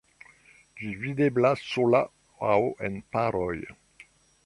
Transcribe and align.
Ĝi 0.79 0.89
videblas 1.01 1.63
sola 1.73 2.01
aŭ 2.55 2.59
en 2.91 3.01
paroj. 3.17 3.55